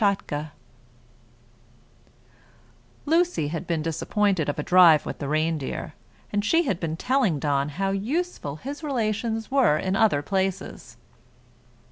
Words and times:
_]LUCY 3.05 3.49
had 3.49 3.67
been 3.67 3.83
disappointed 3.83 4.49
of 4.49 4.57
a 4.57 4.63
drive 4.63 5.05
with 5.05 5.19
the 5.19 5.27
reindeer, 5.29 5.93
and 6.33 6.43
she 6.43 6.63
had 6.63 6.79
been 6.79 6.97
telling 6.97 7.37
Don 7.37 7.69
how 7.69 7.91
useful 7.91 8.55
his 8.55 8.83
relations 8.83 9.51
were 9.51 9.77
in 9.77 9.95
other 9.95 10.23
places. 10.23 10.97